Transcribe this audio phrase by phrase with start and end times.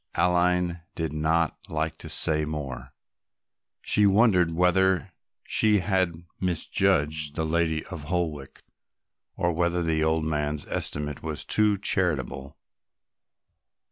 [0.15, 2.91] Aline did not like to say more;
[3.81, 8.63] she wondered whether she had misjudged the lady of Holwick,
[9.35, 12.57] or whether the old man's estimate was too charitable.